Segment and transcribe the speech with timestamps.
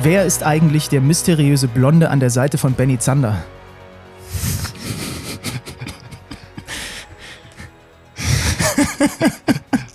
[0.00, 3.44] Wer ist eigentlich der mysteriöse Blonde an der Seite von Benny Zander?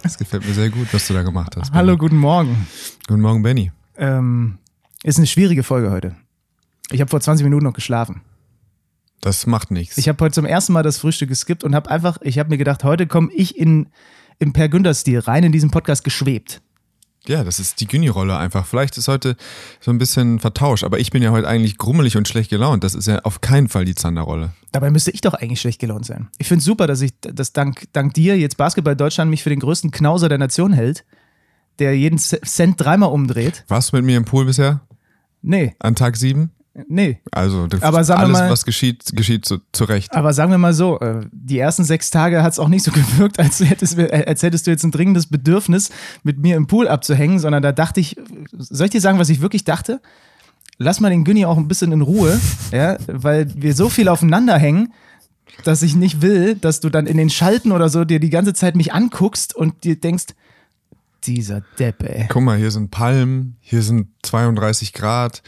[0.04, 1.72] Das gefällt mir sehr gut, was du da gemacht hast.
[1.72, 1.98] Hallo, Benny.
[1.98, 2.68] guten Morgen.
[3.08, 3.72] Guten Morgen, Benny.
[3.98, 4.58] Ähm,
[5.04, 6.16] ist eine schwierige Folge heute.
[6.92, 8.22] Ich habe vor 20 Minuten noch geschlafen.
[9.22, 9.98] Das macht nichts.
[9.98, 12.58] Ich habe heute zum ersten Mal das Frühstück geskippt und habe einfach, ich habe mir
[12.58, 13.88] gedacht, heute komme ich in,
[14.40, 16.62] im Per Günther-Stil rein in diesen Podcast geschwebt.
[17.28, 18.66] Ja, das ist die Gyni-Rolle einfach.
[18.66, 19.36] Vielleicht ist heute
[19.80, 22.84] so ein bisschen vertauscht, aber ich bin ja heute eigentlich grummelig und schlecht gelaunt.
[22.84, 24.52] Das ist ja auf keinen Fall die Zander-Rolle.
[24.72, 26.28] Dabei müsste ich doch eigentlich schlecht gelaunt sein.
[26.38, 29.50] Ich finde es super, dass ich, dass dank, dank dir jetzt Basketball Deutschland mich für
[29.50, 31.06] den größten Knauser der Nation hält,
[31.80, 33.64] der jeden Cent dreimal umdreht.
[33.68, 34.82] Warst du mit mir im Pool bisher?
[35.42, 36.52] Nee, An Tag sieben?
[36.88, 37.20] Nee.
[37.32, 40.14] Also, alles, mal- was geschieht, geschieht zu, zu Recht.
[40.14, 42.92] Aber sagen wir mal so, äh, die ersten sechs Tage hat es auch nicht so
[42.94, 45.90] gewirkt, als hättest, als hättest du jetzt ein dringendes Bedürfnis,
[46.24, 48.16] mit mir im Pool abzuhängen, sondern da dachte ich,
[48.58, 50.02] soll ich dir sagen, was ich wirklich dachte?
[50.80, 52.40] Lass mal den Günni auch ein bisschen in Ruhe,
[52.72, 54.92] ja, weil wir so viel aufeinander hängen,
[55.64, 58.54] dass ich nicht will, dass du dann in den Schalten oder so dir die ganze
[58.54, 60.26] Zeit mich anguckst und dir denkst,
[61.26, 62.26] dieser Depp, ey.
[62.30, 65.42] Guck mal, hier sind Palmen, hier sind 32 Grad.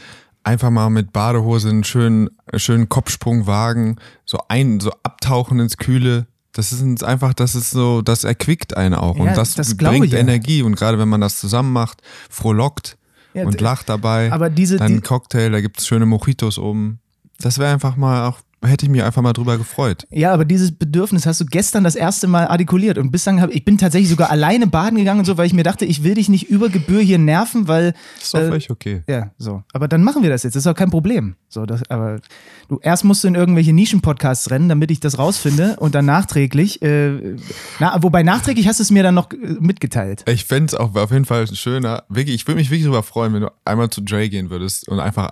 [0.46, 6.28] Einfach mal mit Badehose einen schönen, schönen Kopfsprung wagen, so ein, so abtauchen ins Kühle.
[6.52, 9.16] Das ist einfach, das ist so, das erquickt einen auch.
[9.16, 10.12] Ja, und das, das bringt ich.
[10.14, 10.62] Energie.
[10.62, 12.96] Und gerade wenn man das zusammen macht, frohlockt
[13.34, 14.30] Ja, und lacht dabei.
[14.32, 17.00] aber diese- dann die- ein Cocktail, da gibt's schöne Mojitos oben.
[17.40, 20.06] Das wäre einfach mal auch, hätte ich mich einfach mal drüber gefreut.
[20.10, 23.64] Ja, aber dieses Bedürfnis hast du gestern das erste Mal artikuliert und bislang habe ich
[23.64, 26.28] bin tatsächlich sogar alleine baden gegangen und so, weil ich mir dachte, ich will dich
[26.28, 29.02] nicht über Gebühr hier nerven, weil ist doch äh, völlig okay.
[29.08, 29.62] ja, so.
[29.72, 31.36] Aber dann machen wir das jetzt, das ist auch kein Problem.
[31.48, 32.20] So, das, aber
[32.68, 36.82] du erst musst du in irgendwelche Nischen-Podcasts rennen, damit ich das rausfinde und dann nachträglich,
[36.82, 37.36] äh,
[37.78, 40.24] na, wobei nachträglich hast du es mir dann noch äh, mitgeteilt.
[40.26, 42.04] Ich fände es auch auf jeden Fall schöner.
[42.08, 45.00] Wirklich, ich würde mich wirklich darüber freuen, wenn du einmal zu Dre gehen würdest und
[45.00, 45.30] einfach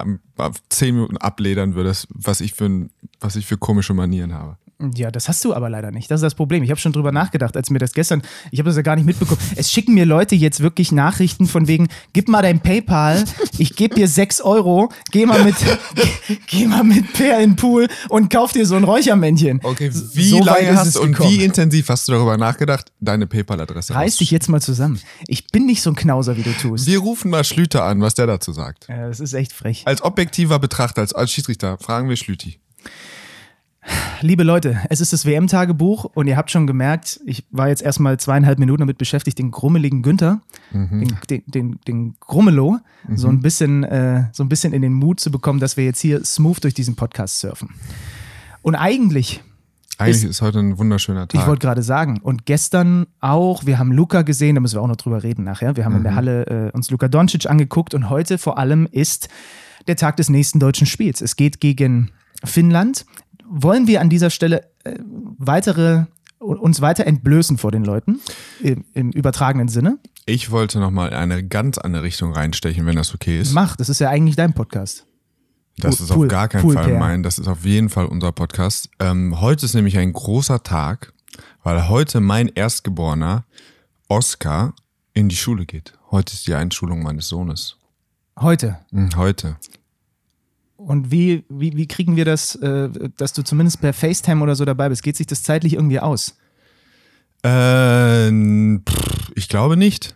[0.69, 2.91] zehn Minuten abledern würdest, was ich für ein,
[3.25, 4.57] was ich für komische Manieren habe.
[4.97, 6.11] Ja, das hast du aber leider nicht.
[6.11, 6.63] Das ist das Problem.
[6.65, 9.05] Ich habe schon drüber nachgedacht, als mir das gestern, ich habe das ja gar nicht
[9.07, 9.41] mitbekommen.
[9.57, 13.25] Es schicken mir Leute jetzt wirklich Nachrichten von wegen, gib mal dein PayPal,
[13.57, 15.55] ich gebe dir 6 Euro, geh mal mit,
[16.49, 19.61] geh mal mit Per in den Pool und kauf dir so ein Räuchermännchen.
[19.63, 21.31] Okay, So wie weit lange hast du und gekommen.
[21.31, 25.01] wie intensiv hast du darüber nachgedacht, deine PayPal-Adresse Reiß dich jetzt mal zusammen.
[25.29, 26.87] Ich bin nicht so ein Knauser, wie du tust.
[26.87, 28.89] Wir rufen mal Schlüter an, was der dazu sagt.
[28.89, 29.83] Ja, das ist echt frech.
[29.87, 32.59] Als objektiver Betrachter, als, als Schiedsrichter, fragen wir Schlüti.
[34.23, 38.19] Liebe Leute, es ist das WM-Tagebuch und ihr habt schon gemerkt, ich war jetzt erstmal
[38.19, 40.41] zweieinhalb Minuten damit beschäftigt, den grummeligen Günther,
[40.73, 42.79] den, den, den, den Grummelo,
[43.15, 46.01] so, ein bisschen, äh, so ein bisschen in den Mut zu bekommen, dass wir jetzt
[46.01, 47.71] hier smooth durch diesen Podcast surfen.
[48.63, 49.43] Und eigentlich,
[49.99, 51.47] Eigentlich Ist- ist, heute ein wunderschöner ich Tag.
[51.47, 54.97] wollte gerade sagen, und gestern auch, wir haben Luca gesehen, da müssen wir auch noch
[54.97, 55.77] drüber reden nachher.
[55.77, 59.29] Wir haben in der Halle äh, uns Luka Doncic angeguckt und heute vor allem ist
[59.87, 61.21] der Tag des nächsten deutschen Spiels.
[61.21, 62.11] Es geht gegen
[62.43, 63.05] Finnland.
[63.49, 66.05] Wollen wir an dieser Stelle äh, weitere
[66.39, 68.21] uns weiter entblößen vor den Leuten
[68.61, 69.99] im, im übertragenen Sinne?
[70.27, 73.53] Ich wollte nochmal in eine ganz andere Richtung reinstechen, wenn das okay ist.
[73.55, 75.07] Mach, das ist ja eigentlich dein Podcast.
[75.79, 76.99] Das Pool- ist auf gar keinen Pool Fall Care.
[76.99, 78.91] mein, das ist auf jeden Fall unser Podcast.
[79.01, 81.13] Ähm, heute ist nämlich ein großer Tag,
[81.63, 83.45] weil heute mein Erstgeborener
[84.09, 84.75] Oscar
[85.15, 85.95] in die Schule geht.
[86.11, 87.77] Heute ist die Einschulung meines Sohnes.
[88.39, 88.79] Heute.
[88.93, 89.57] Hm, Heute.
[90.85, 94.65] Und wie, wie, wie kriegen wir das, äh, dass du zumindest per FaceTime oder so
[94.65, 95.03] dabei bist?
[95.03, 96.37] Geht sich das zeitlich irgendwie aus?
[97.43, 100.15] Ähm, pff, ich glaube nicht.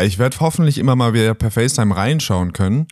[0.00, 2.86] Ich werde hoffentlich immer mal wieder per FaceTime reinschauen können.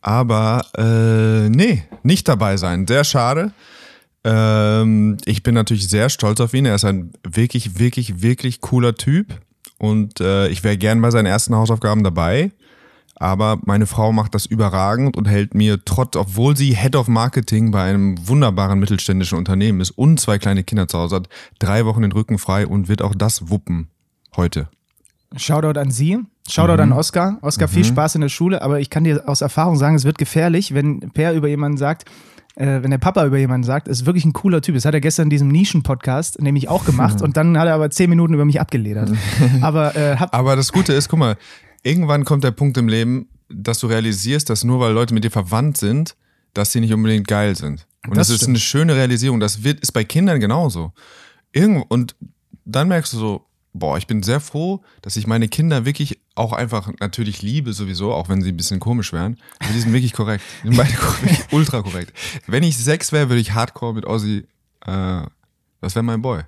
[0.00, 2.86] Aber äh, nee, nicht dabei sein.
[2.86, 3.52] Sehr schade.
[4.24, 6.66] Ähm, ich bin natürlich sehr stolz auf ihn.
[6.66, 9.40] Er ist ein wirklich, wirklich, wirklich cooler Typ.
[9.78, 12.50] Und äh, ich wäre gern bei seinen ersten Hausaufgaben dabei.
[13.16, 17.70] Aber meine Frau macht das überragend und hält mir trotz, obwohl sie Head of Marketing
[17.70, 22.02] bei einem wunderbaren mittelständischen Unternehmen ist und zwei kleine Kinder zu Hause hat, drei Wochen
[22.02, 23.88] den Rücken frei und wird auch das wuppen
[24.36, 24.68] heute.
[25.36, 26.18] Shoutout an Sie.
[26.48, 27.38] Shoutout an Oscar.
[27.40, 30.18] Oscar, viel Spaß in der Schule, aber ich kann dir aus Erfahrung sagen, es wird
[30.18, 32.04] gefährlich, wenn Per über jemanden sagt,
[32.56, 34.74] äh, wenn der Papa über jemanden sagt, ist wirklich ein cooler Typ.
[34.74, 37.90] Das hat er gestern in diesem Nischen-Podcast nämlich auch gemacht und dann hat er aber
[37.90, 39.10] zehn Minuten über mich abgeledert.
[39.60, 41.36] aber äh, Aber das Gute ist, guck mal,
[41.84, 45.30] irgendwann kommt der Punkt im Leben, dass du realisierst, dass nur weil Leute mit dir
[45.30, 46.16] verwandt sind,
[46.54, 47.86] dass sie nicht unbedingt geil sind.
[48.08, 49.38] Und Das das, ist eine schöne Realisierung.
[49.38, 50.92] Das wird, ist bei Kindern genauso.
[51.52, 52.16] Irgend, und
[52.64, 56.52] dann merkst du so, boah, ich bin sehr froh, dass ich meine Kinder wirklich auch
[56.52, 59.38] einfach natürlich liebe sowieso, auch wenn sie ein bisschen komisch wären.
[59.60, 60.42] Aber die sind wirklich korrekt.
[60.62, 62.12] Die sind beide korrekt, ultra korrekt.
[62.46, 64.46] Wenn ich sechs wäre, würde ich Hardcore mit Ozzy,
[64.86, 65.22] äh,
[65.80, 66.42] das wäre mein Boy.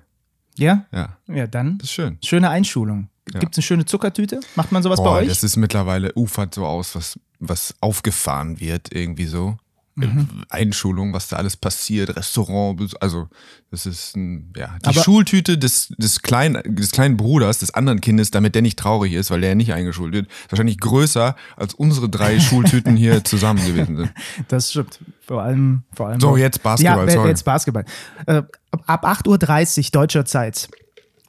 [0.57, 0.85] ja?
[0.91, 2.17] Ja, Ja, dann das ist schön.
[2.23, 3.09] schöne Einschulung.
[3.33, 3.39] Ja.
[3.39, 4.39] Gibt es eine schöne Zuckertüte?
[4.55, 5.27] Macht man sowas Boah, bei euch?
[5.27, 9.57] Das ist mittlerweile ufert so aus, was, was aufgefahren wird, irgendwie so.
[9.99, 10.43] Mhm.
[10.49, 13.29] Einschulung, was da alles passiert, Restaurant, also
[13.71, 17.99] das ist ein, ja, die Aber Schultüte des, des, kleinen, des kleinen Bruders, des anderen
[17.99, 21.73] Kindes, damit der nicht traurig ist, weil der nicht eingeschult wird, ist wahrscheinlich größer als
[21.73, 24.13] unsere drei Schultüten hier zusammen gewesen sind.
[24.49, 24.99] Das stimmt.
[25.25, 26.19] Vor allem, vor allem.
[26.19, 27.07] So, jetzt Basketball.
[27.07, 27.29] Ja, sorry.
[27.29, 27.85] jetzt Basketball.
[28.27, 28.43] Äh,
[28.85, 30.69] ab 8.30 Uhr deutscher Zeit,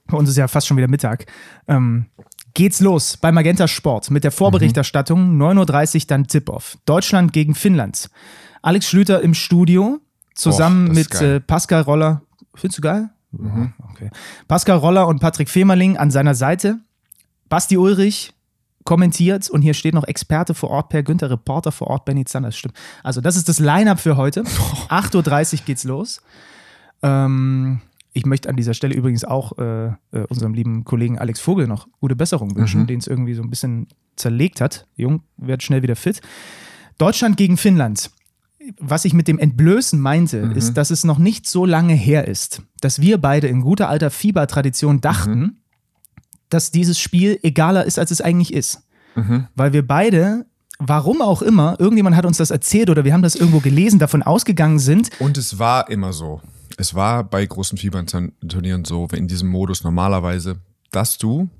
[0.08, 1.26] bei uns ist ja fast schon wieder Mittag,
[1.69, 2.06] ähm,
[2.55, 5.34] geht's los bei Magenta Sport mit der Vorberichterstattung.
[5.34, 5.43] Mhm.
[5.43, 6.78] 9.30 Uhr dann Tip-Off.
[6.87, 8.10] Deutschland gegen Finnland.
[8.62, 10.00] Alex Schlüter im Studio
[10.34, 12.22] zusammen Och, mit äh, Pascal Roller.
[12.55, 13.10] Findest du geil?
[13.31, 13.75] Mhm.
[13.93, 14.10] Okay.
[14.49, 16.78] Pascal Roller und Patrick Femerling an seiner Seite.
[17.49, 18.32] Basti Ulrich
[18.84, 22.52] kommentiert und hier steht noch Experte vor Ort Per Günther, Reporter vor Ort Benny Zander.
[22.52, 22.75] Stimmt.
[23.02, 24.43] Also, das ist das Line-Up für heute.
[24.88, 26.22] 8.30 Uhr geht's los.
[27.02, 27.81] Ähm,
[28.12, 29.94] ich möchte an dieser Stelle übrigens auch äh, äh,
[30.28, 32.87] unserem lieben Kollegen Alex Vogel noch gute Besserung wünschen, mhm.
[32.87, 34.87] den es irgendwie so ein bisschen zerlegt hat.
[34.96, 36.20] Jung, wird schnell wieder fit.
[36.99, 38.10] Deutschland gegen Finnland
[38.78, 40.52] was ich mit dem Entblößen meinte, mhm.
[40.52, 44.11] ist, dass es noch nicht so lange her ist, dass wir beide in guter alter
[44.11, 45.56] Fiebertradition dachten, mhm.
[46.49, 48.82] dass dieses Spiel egaler ist, als es eigentlich ist.
[49.14, 49.46] Mhm.
[49.54, 50.46] Weil wir beide,
[50.78, 54.22] warum auch immer, irgendjemand hat uns das erzählt oder wir haben das irgendwo gelesen, davon
[54.22, 55.11] ausgegangen sind.
[55.19, 56.40] Und es war immer so.
[56.80, 60.60] Es war bei großen Fieberturnieren so, in diesem Modus normalerweise,
[60.92, 61.50] dass du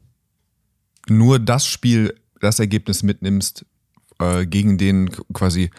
[1.09, 3.67] nur das Spiel, das Ergebnis mitnimmst,
[4.21, 5.71] äh, gegen den quasi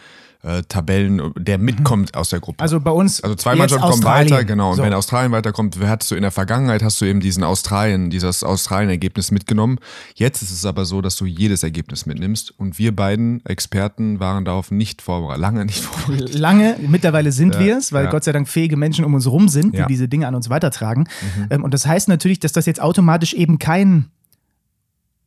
[0.42, 1.64] äh, Tabellen, der mhm.
[1.64, 2.62] mitkommt aus der Gruppe.
[2.62, 3.22] Also bei uns.
[3.22, 4.70] Also zwei Mannschaften kommen weiter, genau.
[4.70, 4.82] Und so.
[4.82, 9.30] wenn Australien weiterkommt, hattest du in der Vergangenheit hast du eben diesen Australien, dieses Australien-Ergebnis
[9.30, 9.78] mitgenommen.
[10.14, 12.58] Jetzt ist es aber so, dass du jedes Ergebnis mitnimmst.
[12.58, 16.34] Und wir beiden Experten waren darauf nicht vorbereitet, lange nicht vorbereitet.
[16.34, 18.10] Lange, mittlerweile sind ja, wir es, weil ja.
[18.10, 19.86] Gott sei Dank fähige Menschen um uns rum sind, die ja.
[19.86, 21.06] diese Dinge an uns weitertragen.
[21.36, 21.46] Mhm.
[21.50, 24.10] Ähm, und das heißt natürlich, dass das jetzt automatisch eben kein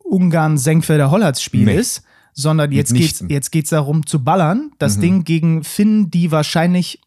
[0.04, 1.76] Ungarn-Senkfelder-Hollatz-Spiel nee.
[1.76, 2.04] ist,
[2.34, 4.72] sondern jetzt geht es jetzt geht's darum zu ballern.
[4.80, 5.02] Das mhm.
[5.02, 7.00] Ding gegen Finn, die wahrscheinlich,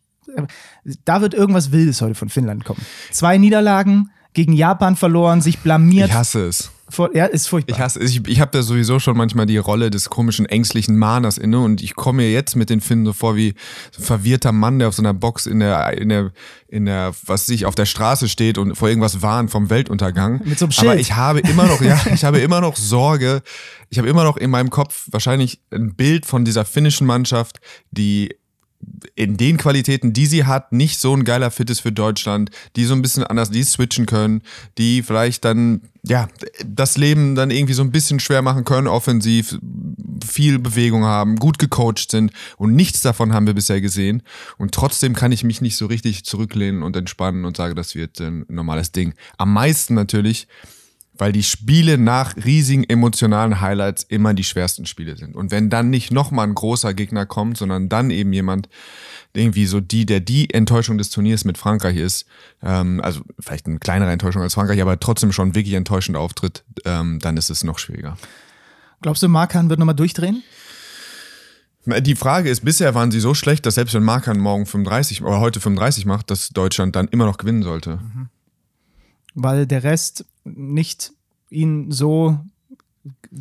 [1.04, 2.80] da wird irgendwas Wildes heute von Finnland kommen.
[3.10, 6.08] Zwei Niederlagen gegen Japan verloren, sich blamiert.
[6.08, 6.70] Ich hasse es.
[7.14, 7.76] Ja, ist furchtbar.
[7.76, 11.36] Ich hasse, ich, ich habe da sowieso schon manchmal die Rolle des komischen, ängstlichen Mahners
[11.36, 13.54] inne und ich komme mir jetzt mit den Finnen so vor wie
[13.90, 16.32] so ein verwirrter Mann, der auf so einer Box in der, in der,
[16.68, 20.40] in der, was sich auf der Straße steht und vor irgendwas warnt vom Weltuntergang.
[20.44, 20.90] Mit so einem Schild.
[20.90, 23.42] Aber ich habe immer noch, ja, ich habe immer noch Sorge.
[23.90, 27.58] Ich habe immer noch in meinem Kopf wahrscheinlich ein Bild von dieser finnischen Mannschaft,
[27.90, 28.36] die
[29.14, 32.84] in den Qualitäten, die sie hat, nicht so ein geiler Fit ist für Deutschland, die
[32.84, 34.42] so ein bisschen anders, die switchen können,
[34.78, 36.28] die vielleicht dann, ja,
[36.64, 39.58] das Leben dann irgendwie so ein bisschen schwer machen können, offensiv,
[40.26, 44.22] viel Bewegung haben, gut gecoacht sind und nichts davon haben wir bisher gesehen.
[44.58, 48.20] Und trotzdem kann ich mich nicht so richtig zurücklehnen und entspannen und sage, das wird
[48.20, 49.14] ein normales Ding.
[49.38, 50.46] Am meisten natürlich
[51.18, 55.34] weil die Spiele nach riesigen emotionalen Highlights immer die schwersten Spiele sind.
[55.34, 58.68] Und wenn dann nicht nochmal ein großer Gegner kommt, sondern dann eben jemand,
[59.32, 62.26] irgendwie so die, der die Enttäuschung des Turniers mit Frankreich ist,
[62.62, 67.18] ähm, also vielleicht eine kleinere Enttäuschung als Frankreich, aber trotzdem schon wirklich enttäuschend auftritt, ähm,
[67.20, 68.16] dann ist es noch schwieriger.
[69.02, 70.42] Glaubst du, Markan wird nochmal durchdrehen?
[71.84, 75.38] Die Frage ist, bisher waren sie so schlecht, dass selbst wenn Markan morgen 35 oder
[75.38, 77.98] heute 35 macht, dass Deutschland dann immer noch gewinnen sollte.
[77.98, 78.28] Mhm
[79.36, 80.24] weil der Rest
[80.54, 81.12] nicht
[81.50, 82.38] ihn so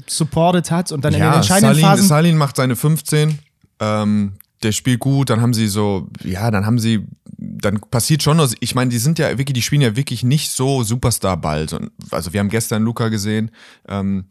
[0.08, 2.08] supported hat und dann ja, in den entscheidenden Salin, Phasen.
[2.08, 3.40] Salin macht seine 15,
[3.80, 7.06] ähm, der spielt gut, dann haben sie so, ja, dann haben sie,
[7.38, 10.50] dann passiert schon, also ich meine, die sind ja wirklich, die spielen ja wirklich nicht
[10.52, 11.68] so Superstar-Ball.
[12.12, 13.52] Also wir haben gestern Luca gesehen,
[13.88, 14.26] ähm,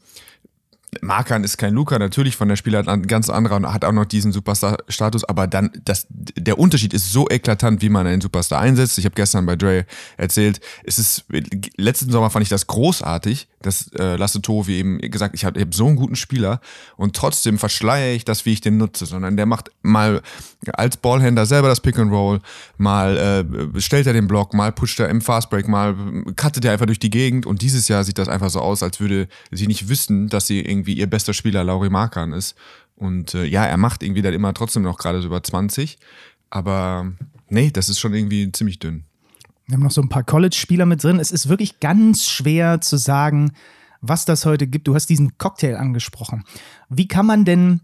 [1.03, 4.05] Markan ist kein Luca, natürlich von der Spieler ein ganz anderer und hat auch noch
[4.05, 8.99] diesen Superstar-Status, aber dann, das, der Unterschied ist so eklatant, wie man einen Superstar einsetzt.
[8.99, 9.87] Ich habe gestern bei Dre
[10.17, 11.25] erzählt, es ist,
[11.77, 15.75] letzten Sommer fand ich das großartig, dass äh, Lasse Tovi eben gesagt, ich habe hab
[15.75, 16.61] so einen guten Spieler
[16.97, 20.23] und trotzdem verschleiere ich das, wie ich den nutze, sondern der macht mal
[20.73, 22.41] als Ballhänder selber das Pick and Roll,
[22.77, 25.95] mal äh, stellt er den Block, mal pusht er im Fastbreak, mal
[26.37, 29.01] cuttet er einfach durch die Gegend und dieses Jahr sieht das einfach so aus, als
[29.01, 32.55] würde sie nicht wissen, dass sie irgendwie ihr bester Spieler Lauri Markan ist.
[32.97, 35.99] Und äh, ja, er macht irgendwie dann immer trotzdem noch gerade so über 20,
[36.51, 37.13] aber
[37.49, 39.05] nee, das ist schon irgendwie ziemlich dünn.
[39.67, 41.19] Wir haben noch so ein paar College-Spieler mit drin.
[41.19, 43.53] Es ist wirklich ganz schwer zu sagen,
[44.01, 44.87] was das heute gibt.
[44.87, 46.45] Du hast diesen Cocktail angesprochen.
[46.91, 47.81] Wie kann man denn,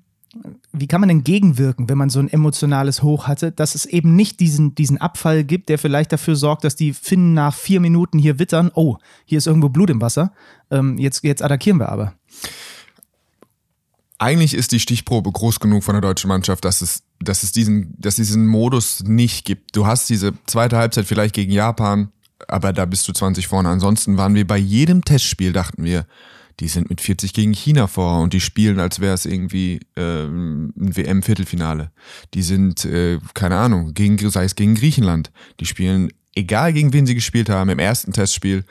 [0.73, 4.15] wie kann man denn gegenwirken, wenn man so ein emotionales Hoch hatte, dass es eben
[4.15, 8.19] nicht diesen, diesen Abfall gibt, der vielleicht dafür sorgt, dass die Finnen nach vier Minuten
[8.19, 10.33] hier wittern, oh, hier ist irgendwo Blut im Wasser,
[10.71, 12.15] ähm, jetzt, jetzt attackieren wir aber.
[14.21, 17.95] Eigentlich ist die Stichprobe groß genug von der deutschen Mannschaft, dass es dass es diesen,
[17.99, 19.77] dass diesen Modus nicht gibt.
[19.77, 22.11] Du hast diese zweite Halbzeit vielleicht gegen Japan,
[22.49, 23.69] aber da bist du 20 vorne.
[23.69, 26.07] Ansonsten waren wir bei jedem Testspiel, dachten wir,
[26.61, 30.25] die sind mit 40 gegen China vor und die spielen, als wäre es irgendwie äh,
[30.25, 31.91] ein WM-Viertelfinale.
[32.35, 35.31] Die sind, äh, keine Ahnung, gegen, sei es gegen Griechenland.
[35.61, 38.65] Die spielen, egal gegen wen sie gespielt haben, im ersten Testspiel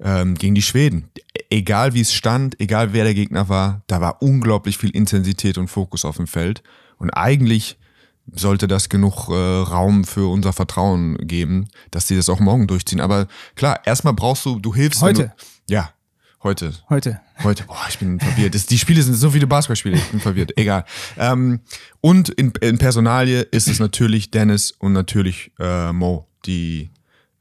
[0.00, 1.08] ähm, gegen die Schweden.
[1.50, 5.68] Egal wie es stand, egal wer der Gegner war, da war unglaublich viel Intensität und
[5.68, 6.62] Fokus auf dem Feld.
[6.98, 7.78] Und eigentlich
[8.30, 13.00] sollte das genug äh, Raum für unser Vertrauen geben, dass sie das auch morgen durchziehen.
[13.00, 15.00] Aber klar, erstmal brauchst du, du hilfst.
[15.00, 15.32] Heute.
[15.36, 15.90] Du, ja,
[16.40, 16.72] Heute.
[16.88, 17.20] Heute.
[17.42, 17.64] Heute.
[17.64, 18.54] Boah, ich bin verwirrt.
[18.54, 19.96] Das, die Spiele sind so viele Basketballspiele.
[19.96, 20.56] Ich bin verwirrt.
[20.56, 20.84] Egal.
[21.16, 21.60] Ähm,
[22.00, 26.90] und in, in Personalie ist es natürlich Dennis und natürlich äh, Mo, die,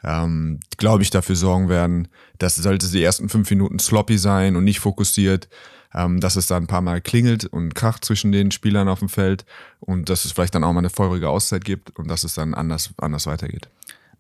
[0.08, 4.64] ähm, glaube ich, dafür sorgen werden, dass sollte die ersten fünf Minuten sloppy sein und
[4.64, 5.50] nicht fokussiert,
[5.94, 9.10] ähm, dass es da ein paar Mal klingelt und kracht zwischen den Spielern auf dem
[9.10, 9.46] Feld
[9.82, 12.54] und dass es vielleicht dann auch mal eine feurige Auszeit gibt und dass es dann
[12.54, 13.70] anders, anders weitergeht.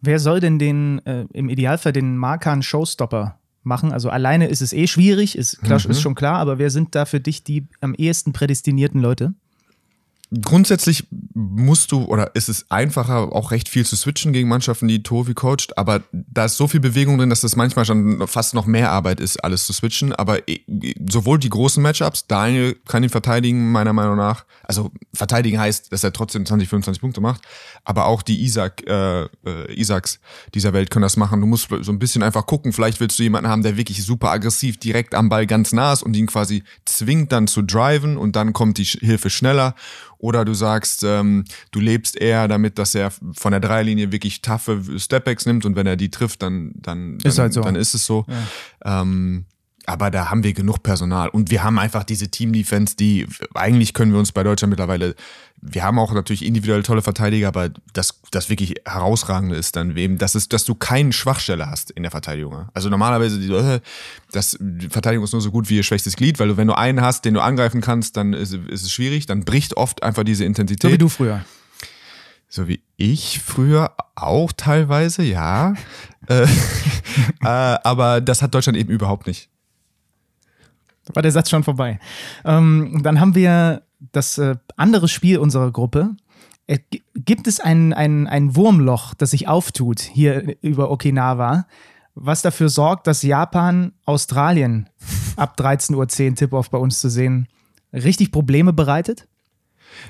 [0.01, 3.91] Wer soll denn den, äh, im Idealfall den Markan Showstopper machen.
[3.91, 5.91] Also alleine ist es eh schwierig, ist, klar, mhm.
[5.91, 9.33] ist schon klar, aber wer sind da für dich die am ehesten prädestinierten Leute?
[10.41, 15.01] Grundsätzlich musst du oder ist es einfacher, auch recht viel zu switchen gegen Mannschaften, die
[15.01, 18.65] Tovi coacht, aber da ist so viel Bewegung drin, dass das manchmal schon fast noch
[18.65, 20.13] mehr Arbeit ist, alles zu switchen.
[20.13, 20.39] Aber
[21.09, 24.43] sowohl die großen Matchups, Daniel kann ihn verteidigen, meiner Meinung nach.
[24.63, 27.41] Also verteidigen heißt, dass er trotzdem 20, 25 Punkte macht,
[27.85, 29.27] aber auch die Isaac, äh, äh,
[29.79, 30.19] Isaacs
[30.53, 31.39] dieser Welt können das machen.
[31.39, 34.31] Du musst so ein bisschen einfach gucken, vielleicht willst du jemanden haben, der wirklich super
[34.31, 38.35] aggressiv direkt am Ball ganz nah ist und ihn quasi zwingt dann zu driven und
[38.35, 39.73] dann kommt die Hilfe schneller
[40.19, 44.81] oder du sagst, ähm, du lebst eher damit, dass er von der Dreilinie wirklich taffe
[44.97, 47.61] Stepbacks nimmt und wenn er die trifft, dann, dann, dann, ist, halt so.
[47.61, 48.25] dann ist es so.
[48.83, 49.01] Ja.
[49.01, 49.45] Ähm,
[49.87, 54.11] aber da haben wir genug Personal und wir haben einfach diese Team-Defense, die eigentlich können
[54.11, 55.15] wir uns bei Deutschland mittlerweile,
[55.61, 60.17] wir haben auch natürlich individuell tolle Verteidiger, aber das, das wirklich herausragende ist dann eben,
[60.17, 62.67] dass, es, dass du keine Schwachstelle hast in der Verteidigung.
[62.73, 63.79] Also normalerweise, die, äh,
[64.33, 66.77] das, die Verteidigung ist nur so gut wie ihr schwächstes Glied, weil du, wenn du
[66.77, 70.25] einen hast, den du angreifen kannst, dann ist, ist es schwierig, dann bricht oft einfach
[70.25, 70.91] diese Intensität.
[70.91, 71.45] So wie du früher.
[72.49, 75.75] So wie ich früher auch teilweise, ja.
[76.27, 76.43] äh,
[77.41, 79.49] äh, aber das hat Deutschland eben überhaupt nicht
[81.13, 81.99] war der Satz schon vorbei.
[82.45, 86.15] Ähm, dann haben wir das äh, andere Spiel unserer Gruppe.
[86.67, 86.79] Äh,
[87.15, 91.65] gibt es ein, ein, ein Wurmloch, das sich auftut hier über Okinawa,
[92.15, 94.89] was dafür sorgt, dass Japan Australien
[95.35, 97.47] ab 13.10 Uhr Tip-Off bei uns zu sehen
[97.93, 99.27] richtig Probleme bereitet?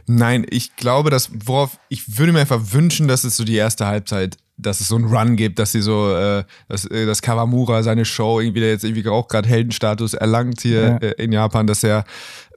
[0.05, 3.85] Nein, ich glaube, dass worauf ich würde mir einfach wünschen, dass es so die erste
[3.85, 7.83] Halbzeit dass es so einen Run gibt, dass sie so, äh, dass, äh, dass Kawamura
[7.83, 10.97] seine Show irgendwie, der jetzt irgendwie auch gerade Heldenstatus erlangt hier ja.
[10.97, 12.03] äh, in Japan, dass er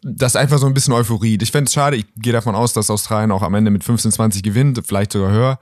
[0.03, 1.39] das ist einfach so ein bisschen Euphorie.
[1.41, 4.13] Ich fände es schade, ich gehe davon aus, dass Australien auch am Ende mit 15,
[4.13, 5.59] 20 gewinnt, vielleicht sogar höher.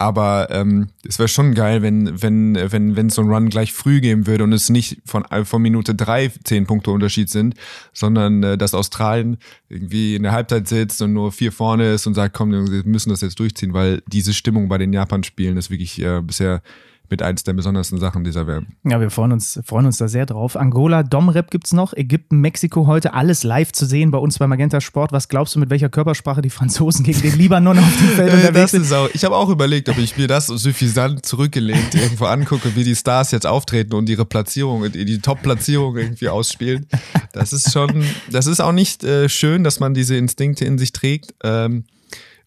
[0.00, 4.00] Aber ähm, es wäre schon geil, wenn, wenn, wenn, wenn so ein Run gleich früh
[4.00, 7.54] geben würde und es nicht von, von Minute drei zehn Punkte Unterschied sind,
[7.92, 9.36] sondern äh, dass Australien
[9.68, 13.10] irgendwie in der Halbzeit sitzt und nur vier vorne ist und sagt, komm, wir müssen
[13.10, 16.62] das jetzt durchziehen, weil diese Stimmung bei den Japan-Spielen ist wirklich äh, bisher
[17.10, 18.68] mit eins der besondersten Sachen dieser WM.
[18.84, 20.56] Ja, wir freuen uns, freuen uns da sehr drauf.
[20.56, 24.46] Angola, Domrep gibt es noch, Ägypten, Mexiko heute, alles live zu sehen bei uns bei
[24.46, 25.12] Magenta Sport.
[25.12, 28.70] Was glaubst du, mit welcher Körpersprache die Franzosen gegen den Libanon auf dem Feld unterwegs
[28.70, 28.90] sind?
[28.92, 32.94] Auch, ich habe auch überlegt, ob ich mir das suffisant zurückgelehnt irgendwo angucke, wie die
[32.94, 36.86] Stars jetzt auftreten und ihre Platzierung, die Top-Platzierung irgendwie ausspielen.
[37.32, 40.92] Das ist schon, das ist auch nicht äh, schön, dass man diese Instinkte in sich
[40.92, 41.34] trägt.
[41.42, 41.84] Ähm,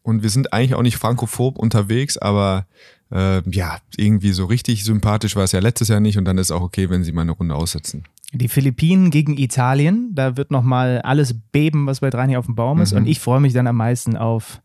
[0.02, 2.68] und wir sind eigentlich auch nicht frankophob unterwegs, aber
[3.14, 6.52] äh, ja, irgendwie so richtig sympathisch war es ja letztes Jahr nicht und dann ist
[6.52, 8.04] auch okay, wenn sie mal eine Runde aussetzen.
[8.34, 12.56] Die Philippinen gegen Italien, da wird nochmal alles beben, was bei drei hier auf dem
[12.56, 12.92] Baum ist.
[12.92, 13.00] Mhm.
[13.00, 14.60] Und ich freue mich dann am meisten auf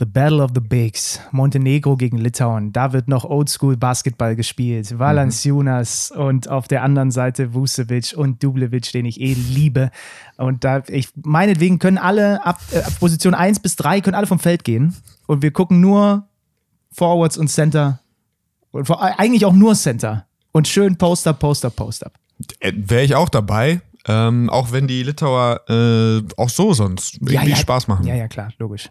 [0.00, 2.72] The Battle of the Bigs, Montenegro gegen Litauen.
[2.72, 4.98] Da wird noch Oldschool Basketball gespielt.
[4.98, 6.20] Valanciunas mhm.
[6.20, 9.92] und auf der anderen Seite Vucevic und Dublevic, den ich eh liebe.
[10.36, 14.40] Und da, ich, meinetwegen können alle ab, äh, Position 1 bis 3 können alle vom
[14.40, 14.96] Feld gehen.
[15.26, 16.26] Und wir gucken nur
[16.96, 18.00] Forwards und Center.
[18.70, 20.26] Und eigentlich auch nur Center.
[20.52, 22.10] Und schön Poster, Poster, Poster.
[22.60, 23.82] Äh, Wäre ich auch dabei.
[24.08, 28.06] Ähm, auch wenn die Litauer äh, auch so sonst irgendwie ja, ja, Spaß machen.
[28.06, 28.88] Ja, ja, klar, logisch.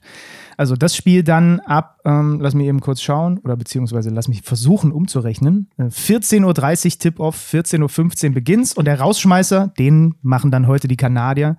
[0.57, 4.41] Also das Spiel dann ab, ähm, lass mich eben kurz schauen, oder beziehungsweise lass mich
[4.41, 5.69] versuchen umzurechnen.
[5.79, 11.57] 14.30 Uhr Tip-Off, 14.15 Uhr Beginns und der Rausschmeißer, den machen dann heute die Kanadier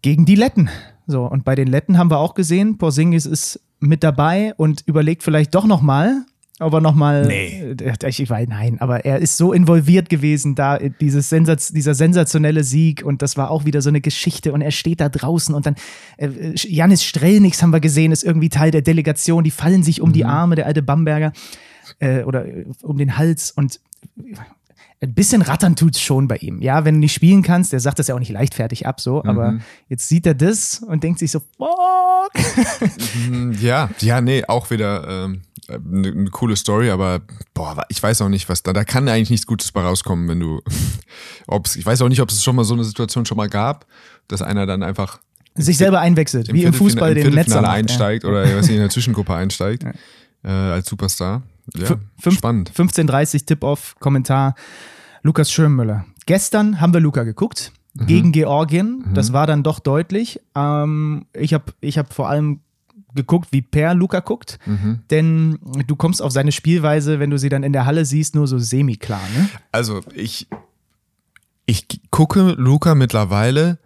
[0.00, 0.70] gegen die Letten.
[1.08, 5.22] So, und bei den Letten haben wir auch gesehen, Porzingis ist mit dabei und überlegt
[5.22, 6.24] vielleicht doch nochmal,
[6.60, 7.26] ob er nochmal.
[7.26, 7.74] Nee.
[7.80, 12.64] Äh, ich, weiß, nein, aber er ist so involviert gewesen, da dieses Sensaz dieser sensationelle
[12.64, 15.66] Sieg und das war auch wieder so eine Geschichte und er steht da draußen und
[15.66, 15.74] dann
[16.16, 20.10] äh, Janis Strelnix haben wir gesehen, ist irgendwie Teil der Delegation, die fallen sich um
[20.10, 20.14] mhm.
[20.14, 21.32] die Arme, der alte Bamberger,
[21.98, 23.80] äh, oder äh, um den Hals und
[25.02, 26.62] ein bisschen rattern tut's schon bei ihm.
[26.62, 29.24] Ja, wenn du nicht spielen kannst, der sagt das ja auch nicht leichtfertig ab, so,
[29.24, 29.58] aber
[29.88, 32.32] jetzt sieht er das und denkt sich so, fuck.
[33.28, 37.20] Mhm, Ja, ja, nee, auch wieder ähm, eine, eine coole Story, aber
[37.52, 40.38] boah, ich weiß auch nicht, was da, da kann eigentlich nichts Gutes bei rauskommen, wenn
[40.38, 40.60] du,
[41.48, 43.86] ob's, ich weiß auch nicht, ob es schon mal so eine Situation schon mal gab,
[44.28, 45.18] dass einer dann einfach
[45.56, 47.72] Sich selber einwechselt, wie im Fußball im den Netzer macht, ja.
[47.72, 49.84] einsteigt oder was in der Zwischengruppe einsteigt
[50.44, 51.42] äh, als Superstar.
[51.74, 52.70] Ja, Fü- fünf- spannend.
[52.74, 54.54] 15.30 Tip-Off, Kommentar.
[55.22, 56.04] Lukas Schirmmüller.
[56.26, 59.04] Gestern haben wir Luca geguckt gegen Georgien.
[59.14, 60.40] Das war dann doch deutlich.
[60.56, 62.60] Ähm, ich habe ich hab vor allem
[63.14, 64.58] geguckt, wie Per Luca guckt.
[65.10, 68.46] Denn du kommst auf seine Spielweise, wenn du sie dann in der Halle siehst, nur
[68.48, 69.20] so semi-klar.
[69.36, 69.48] Ne?
[69.70, 70.48] Also ich,
[71.66, 73.78] ich gucke Luca mittlerweile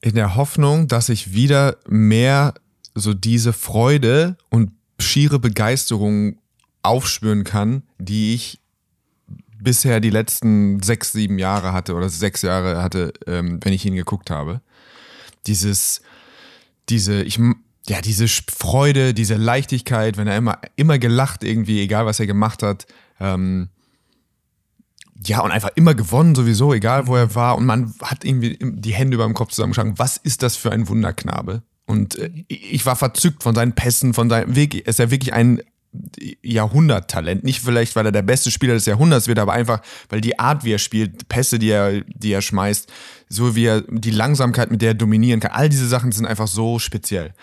[0.00, 2.54] in der Hoffnung, dass ich wieder mehr
[2.94, 6.36] so diese Freude und schiere Begeisterung
[6.82, 8.60] aufspüren kann, die ich
[9.62, 13.94] bisher die letzten sechs, sieben Jahre hatte oder sechs Jahre hatte, ähm, wenn ich ihn
[13.94, 14.60] geguckt habe.
[15.46, 16.02] Dieses,
[16.88, 17.38] diese, ich,
[17.86, 22.62] ja, diese Freude, diese Leichtigkeit, wenn er immer, immer gelacht irgendwie, egal was er gemacht
[22.62, 22.86] hat.
[23.18, 23.68] Ähm,
[25.26, 27.56] ja, und einfach immer gewonnen, sowieso, egal wo er war.
[27.56, 29.98] Und man hat irgendwie die Hände über dem Kopf zusammengeschlagen.
[29.98, 31.62] Was ist das für ein Wunderknabe?
[31.84, 34.74] Und äh, ich war verzückt von seinen Pässen, von seinem Weg.
[34.74, 35.60] Er ist ja wirklich ein
[36.42, 37.42] Jahrhunderttalent.
[37.42, 40.64] Nicht vielleicht, weil er der beste Spieler des Jahrhunderts wird, aber einfach, weil die Art,
[40.64, 42.90] wie er spielt, Pässe, die er, die er schmeißt,
[43.28, 46.48] so wie er, die Langsamkeit, mit der er dominieren kann, all diese Sachen sind einfach
[46.48, 47.34] so speziell.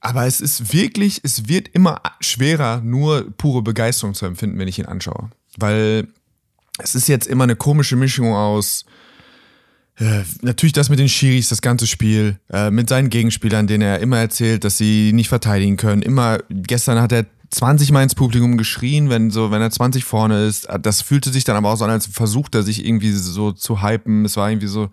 [0.00, 4.78] Aber es ist wirklich, es wird immer schwerer, nur pure Begeisterung zu empfinden, wenn ich
[4.78, 5.30] ihn anschaue.
[5.56, 6.08] Weil
[6.78, 8.84] es ist jetzt immer eine komische Mischung aus
[9.98, 14.00] äh, natürlich das mit den Schiris, das ganze Spiel, äh, mit seinen Gegenspielern, denen er
[14.00, 16.02] immer erzählt, dass sie nicht verteidigen können.
[16.02, 20.44] Immer, gestern hat er 20 Mal ins Publikum geschrien, wenn so, wenn er 20 vorne
[20.44, 20.66] ist.
[20.80, 23.82] Das fühlte sich dann aber auch so an, als versucht er sich irgendwie so zu
[23.82, 24.24] hypen.
[24.24, 24.90] Es war irgendwie so.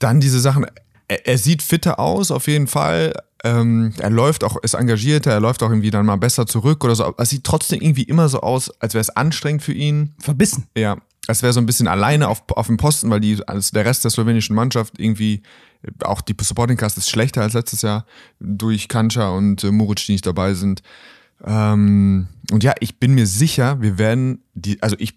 [0.00, 0.66] Dann diese Sachen.
[1.06, 3.14] Er, er sieht fitter aus, auf jeden Fall.
[3.44, 6.96] Ähm, er läuft auch, ist engagierter, er läuft auch irgendwie dann mal besser zurück oder
[6.96, 7.14] so.
[7.16, 10.14] Es sieht trotzdem irgendwie immer so aus, als wäre es anstrengend für ihn.
[10.18, 10.66] Verbissen.
[10.76, 10.96] Ja,
[11.28, 14.04] als wäre so ein bisschen alleine auf, auf dem Posten, weil die, also der Rest
[14.04, 15.42] der slowenischen Mannschaft irgendwie,
[16.02, 18.06] auch die Supporting Cast ist schlechter als letztes Jahr
[18.40, 20.82] durch Kancha und äh, Muric, die nicht dabei sind.
[21.44, 25.14] Ähm, und ja, ich bin mir sicher, wir werden die, also ich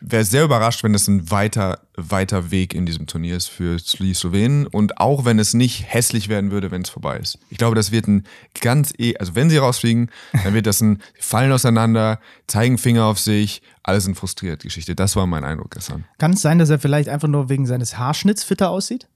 [0.00, 4.14] wäre sehr überrascht, wenn das ein weiter, weiter Weg in diesem Turnier ist für die
[4.14, 7.38] Slowenen und auch wenn es nicht hässlich werden würde, wenn es vorbei ist.
[7.50, 8.24] Ich glaube, das wird ein
[8.60, 10.10] ganz, eh, also wenn sie rausfliegen,
[10.44, 14.94] dann wird das ein fallen auseinander, zeigen Finger auf sich, alle sind frustriert Geschichte.
[14.94, 16.04] Das war mein Eindruck gestern.
[16.18, 19.08] Kann es sein, dass er vielleicht einfach nur wegen seines Haarschnitts fitter aussieht?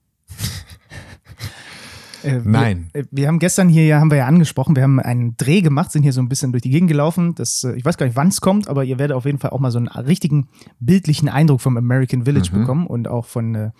[2.24, 2.88] Äh, Nein.
[2.92, 5.60] Wir, äh, wir haben gestern hier, ja, haben wir ja angesprochen, wir haben einen Dreh
[5.60, 7.34] gemacht, sind hier so ein bisschen durch die Gegend gelaufen.
[7.34, 9.50] Das, äh, ich weiß gar nicht, wann es kommt, aber ihr werdet auf jeden Fall
[9.50, 10.48] auch mal so einen richtigen
[10.80, 13.70] bildlichen Eindruck vom American Village bekommen und auch von äh,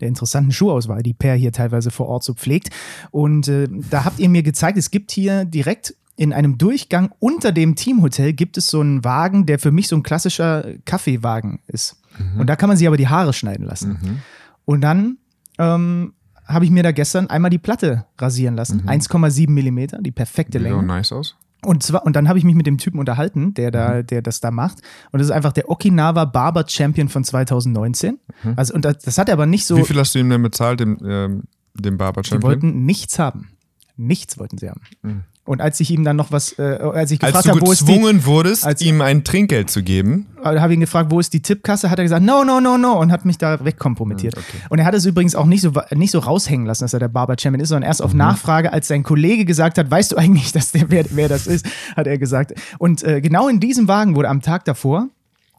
[0.00, 2.70] der interessanten Schuhauswahl, die Per hier teilweise vor Ort so pflegt.
[3.10, 7.52] Und äh, da habt ihr mir gezeigt, es gibt hier direkt in einem Durchgang unter
[7.52, 12.00] dem Teamhotel gibt es so einen Wagen, der für mich so ein klassischer Kaffeewagen ist.
[12.38, 14.22] Und da kann man sich aber die Haare schneiden lassen.
[14.64, 15.18] Und dann
[15.58, 16.14] ähm,
[16.46, 18.82] habe ich mir da gestern einmal die Platte rasieren lassen.
[18.86, 20.82] 1,7 Millimeter, die perfekte Sieht Länge.
[20.82, 21.36] nice aus.
[21.64, 24.40] Und zwar, und dann habe ich mich mit dem Typen unterhalten, der da, der das
[24.40, 24.78] da macht.
[25.10, 28.18] Und das ist einfach der Okinawa Barber Champion von 2019.
[28.54, 29.76] Also, und das, das hat er aber nicht so.
[29.76, 31.42] Wie viel hast du ihm denn bezahlt, dem, ähm,
[31.74, 32.52] dem Barber Die Champion?
[32.52, 33.48] wollten nichts haben.
[33.96, 35.24] Nichts wollten sie haben.
[35.46, 37.70] Und als ich ihm dann noch was, äh, als ich Als gefragt du habe, wo
[37.72, 41.20] ist die, gezwungen wurdest, als- ihm ein Trinkgeld zu geben, äh, habe ihn gefragt, wo
[41.20, 44.34] ist die Tippkasse, hat er gesagt, no, no, no, no und hat mich da wegkompromittiert.
[44.34, 44.58] Hm, okay.
[44.70, 47.08] Und er hat es übrigens auch nicht so, nicht so raushängen lassen, dass er der
[47.08, 48.06] Barber Champion ist, sondern erst Mhm.
[48.06, 51.46] auf Nachfrage, als sein Kollege gesagt hat, weißt du eigentlich, dass der, wer, wer das
[51.46, 51.64] ist,
[51.96, 52.52] hat er gesagt.
[52.78, 55.06] Und äh, genau in diesem Wagen wurde am Tag davor,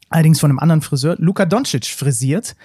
[0.10, 2.56] allerdings von einem anderen Friseur, Luka Doncic frisiert.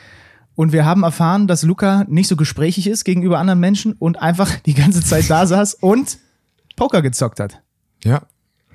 [0.57, 4.51] Und wir haben erfahren, dass Luka nicht so gesprächig ist gegenüber anderen Menschen und einfach
[4.67, 6.19] die ganze Zeit da saß und
[6.77, 7.61] Poker gezockt hat.
[8.05, 8.23] ja,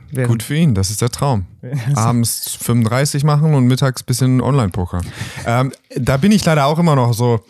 [0.09, 1.45] Während- gut für ihn, das ist der Traum.
[1.95, 5.01] Abends 35 machen und mittags bisschen Online-Poker.
[5.45, 7.41] ähm, da bin ich leider auch immer noch so.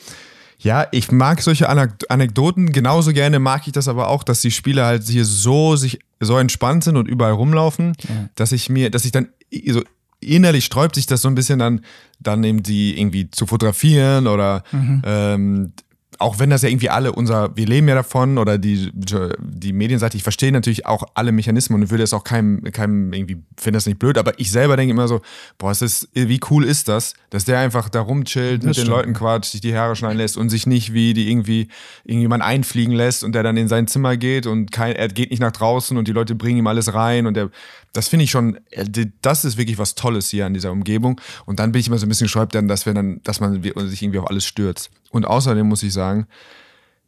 [0.60, 2.71] Ja, ich mag solche Anek Anekdoten.
[2.71, 6.36] Genauso gerne mag ich das aber auch, dass die Spieler halt hier so sich so
[6.39, 7.93] entspannt sind und überall rumlaufen,
[8.33, 9.27] dass ich mir, dass ich dann
[9.67, 9.83] so
[10.19, 11.81] innerlich sträubt sich das so ein bisschen dann,
[12.19, 15.73] dann eben die irgendwie zu fotografieren oder ähm,
[16.19, 20.17] auch wenn das ja irgendwie alle unser, wir leben ja davon oder die, die Medienseite,
[20.17, 23.86] ich verstehe natürlich auch alle Mechanismen und würde es auch keinem, keinem irgendwie, finde das
[23.86, 25.21] nicht blöd, aber ich selber denke immer so,
[25.58, 29.13] boah, es ist, wie cool ist das, dass der einfach da rumchillt, mit den Leuten
[29.13, 31.67] quatscht, sich die Haare schneiden lässt und sich nicht wie die irgendwie
[32.03, 35.39] irgendjemand einfliegen lässt und der dann in sein Zimmer geht und kein, er geht nicht
[35.39, 37.49] nach draußen und die Leute bringen ihm alles rein und der,
[37.93, 38.86] das finde ich schon, äh,
[39.21, 42.06] das ist wirklich was Tolles hier an dieser Umgebung und dann bin ich immer so
[42.06, 44.89] ein bisschen geschäubt dass wir dann, dass man sich irgendwie auf alles stürzt.
[45.12, 46.28] Und außerdem muss ich sagen,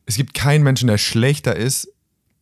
[0.05, 1.91] es gibt keinen Menschen, der schlechter ist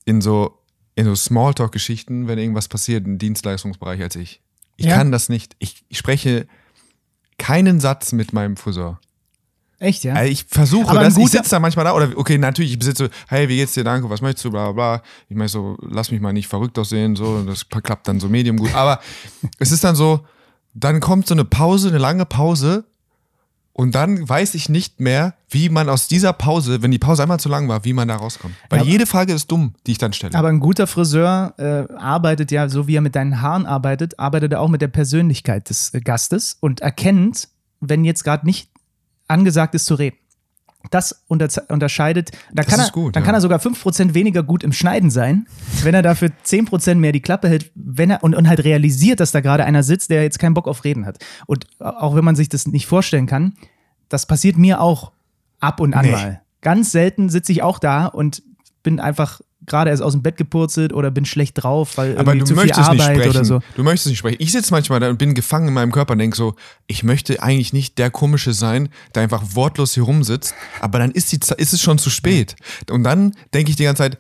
[0.06, 0.60] in so,
[0.96, 4.42] in so Smalltalk-Geschichten, wenn irgendwas passiert im Dienstleistungsbereich als ich.
[4.78, 4.96] Ich ja.
[4.96, 5.56] kann das nicht.
[5.60, 6.48] Ich, ich spreche
[7.38, 9.00] keinen Satz mit meinem Friseur.
[9.80, 10.14] Echt, ja?
[10.14, 13.48] Also ich versuche das, ich sitze da manchmal da, oder okay, natürlich, ich besitze, hey,
[13.48, 15.04] wie geht's dir, danke, was möchtest du, bla bla.
[15.30, 18.58] Ich meine so, lass mich mal nicht verrückt aussehen, so, das klappt dann so medium
[18.58, 18.74] gut.
[18.74, 19.00] Aber
[19.60, 20.26] es ist dann so,
[20.74, 22.86] dann kommt so eine Pause, eine lange Pause
[23.78, 27.40] und dann weiß ich nicht mehr, wie man aus dieser Pause, wenn die Pause einmal
[27.40, 28.56] zu lang war, wie man da rauskommt.
[28.72, 30.34] Weil ja, jede Frage ist dumm, die ich dann stelle.
[30.34, 34.54] Aber ein guter Friseur äh, arbeitet ja, so wie er mit deinen Haaren arbeitet, arbeitet
[34.54, 38.72] er auch mit der Persönlichkeit des äh, Gastes und erkennt, wenn jetzt gerade nicht
[39.28, 40.18] angesagt ist zu reden.
[40.92, 43.26] Das unterscheidet, da kann, er, gut, dann ja.
[43.26, 45.48] kann er sogar 5% weniger gut im Schneiden sein,
[45.84, 49.32] wenn er dafür 10% mehr die Klappe hält wenn er, und, und halt realisiert, dass
[49.32, 51.18] da gerade einer sitzt, der jetzt keinen Bock auf Reden hat.
[51.46, 53.54] Und auch wenn man sich das nicht vorstellen kann,
[54.10, 55.12] das passiert mir auch
[55.60, 56.12] ab und an nee.
[56.12, 56.42] mal.
[56.62, 58.44] Ganz selten sitze ich auch da und
[58.84, 62.46] bin einfach gerade erst aus dem Bett gepurzelt oder bin schlecht drauf, weil Aber du
[62.46, 63.60] zu viel Arbeit oder so.
[63.76, 64.38] Du möchtest nicht sprechen.
[64.40, 66.56] Ich sitze manchmal da und bin gefangen in meinem Körper und denke so,
[66.88, 71.32] ich möchte eigentlich nicht der Komische sein, der einfach wortlos hier rumsitzt, aber dann ist,
[71.32, 72.56] die, ist es schon zu spät.
[72.90, 74.18] Und dann denke ich die ganze Zeit,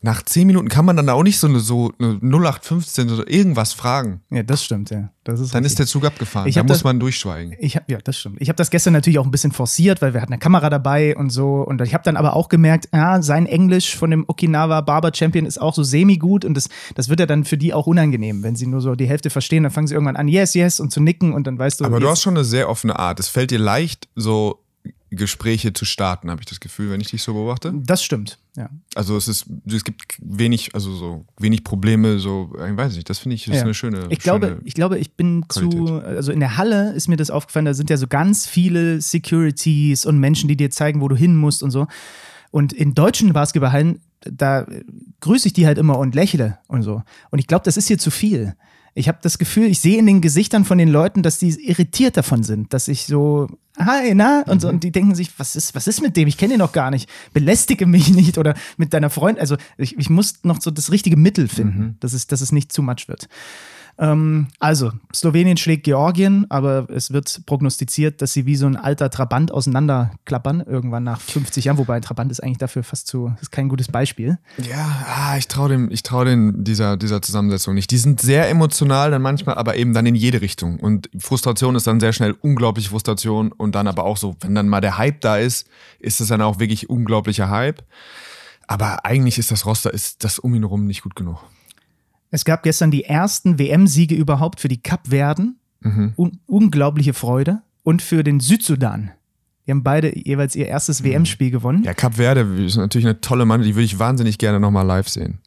[0.00, 3.72] nach zehn Minuten kann man dann auch nicht so eine, so eine 0815 oder irgendwas
[3.72, 4.20] fragen.
[4.30, 5.10] Ja, das stimmt, ja.
[5.24, 5.72] Das ist dann richtig.
[5.72, 6.50] ist der Zug abgefahren.
[6.50, 7.56] da muss das, man durchschweigen.
[7.58, 8.36] Ich hab, ja, das stimmt.
[8.40, 11.16] Ich habe das gestern natürlich auch ein bisschen forciert, weil wir hatten eine Kamera dabei
[11.16, 11.62] und so.
[11.62, 15.46] Und ich habe dann aber auch gemerkt, ja, sein Englisch von dem Okinawa Barber Champion
[15.46, 18.44] ist auch so semi-gut und das, das wird ja dann für die auch unangenehm.
[18.44, 20.92] Wenn sie nur so die Hälfte verstehen, dann fangen sie irgendwann an, yes, yes, und
[20.92, 21.84] zu nicken und dann weißt du.
[21.84, 23.18] Aber du hast schon eine sehr offene Art.
[23.18, 24.62] Es fällt dir leicht, so
[25.10, 27.72] Gespräche zu starten, habe ich das Gefühl, wenn ich dich so beobachte.
[27.74, 28.68] Das stimmt, ja.
[28.94, 33.18] Also es ist, es gibt wenig, also so wenig Probleme, so, ich weiß nicht, das
[33.18, 33.62] finde ich ist ja.
[33.62, 34.06] eine schöne.
[34.10, 35.86] Ich glaube, ich glaube, ich bin Qualität.
[35.86, 39.00] zu, also in der Halle ist mir das aufgefallen, da sind ja so ganz viele
[39.00, 41.86] Securities und Menschen, die dir zeigen, wo du hin musst und so.
[42.50, 44.66] Und in deutschen Basketballhallen, da
[45.20, 47.02] grüße ich die halt immer und lächle und so.
[47.30, 48.54] Und ich glaube, das ist hier zu viel.
[48.94, 52.16] Ich habe das Gefühl, ich sehe in den Gesichtern von den Leuten, dass die irritiert
[52.16, 54.42] davon sind, dass ich so hi, na?
[54.46, 54.74] Und, so, mhm.
[54.74, 56.28] und die denken sich, was ist, was ist mit dem?
[56.28, 57.08] Ich kenne ihn noch gar nicht.
[57.32, 59.40] Belästige mich nicht oder mit deiner Freundin.
[59.40, 61.96] Also ich, ich muss noch so das richtige Mittel finden, mhm.
[62.00, 63.28] dass, es, dass es nicht zu much wird.
[63.98, 69.10] Ähm, also, Slowenien schlägt Georgien, aber es wird prognostiziert, dass sie wie so ein alter
[69.10, 71.78] Trabant auseinanderklappern, irgendwann nach 50 Jahren.
[71.78, 74.38] Wobei Trabant ist eigentlich dafür fast zu, ist kein gutes Beispiel.
[74.58, 77.90] Ja, ah, ich traue dem, ich traue dem dieser, dieser Zusammensetzung nicht.
[77.90, 80.78] Die sind sehr emotional dann manchmal, aber eben dann in jede Richtung.
[80.78, 84.68] Und Frustration ist dann sehr schnell unglaubliche Frustration und dann aber auch so, wenn dann
[84.68, 85.66] mal der Hype da ist,
[85.98, 87.82] ist es dann auch wirklich unglaublicher Hype.
[88.68, 91.38] Aber eigentlich ist das Roster, ist das um ihn herum nicht gut genug.
[92.30, 95.58] Es gab gestern die ersten WM-Siege überhaupt für die Kapverden.
[95.80, 96.12] Mhm.
[96.16, 97.62] Un unglaubliche Freude.
[97.84, 99.12] Und für den Südsudan.
[99.66, 101.06] Die haben beide jeweils ihr erstes mhm.
[101.06, 101.84] WM-Spiel gewonnen.
[101.84, 105.08] Ja, Kap Verde ist natürlich eine tolle Mann, die würde ich wahnsinnig gerne nochmal live
[105.08, 105.38] sehen.